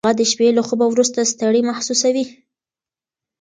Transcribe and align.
هغه 0.07 0.13
د 0.19 0.21
شپې 0.31 0.47
له 0.57 0.61
خوبه 0.67 0.85
وروسته 0.89 1.29
ستړی 1.33 1.61
محسوسوي. 1.69 2.25